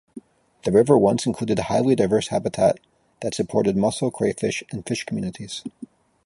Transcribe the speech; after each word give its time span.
The 0.63 0.71
river 0.71 0.97
once 0.97 1.27
included 1.27 1.59
highly 1.59 1.93
diverse 1.95 2.29
habitat 2.29 2.79
that 3.21 3.35
supported 3.35 3.77
mussel, 3.77 4.09
crayfish, 4.09 4.63
and 4.71 4.83
fish 4.83 5.03
communities. 5.03 5.63